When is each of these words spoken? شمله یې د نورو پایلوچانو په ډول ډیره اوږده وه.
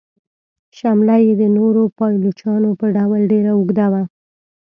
شمله 0.77 1.15
یې 1.25 1.33
د 1.41 1.43
نورو 1.57 1.81
پایلوچانو 1.97 2.69
په 2.79 2.85
ډول 2.97 3.21
ډیره 3.31 3.51
اوږده 3.57 3.85
وه. 3.93 4.03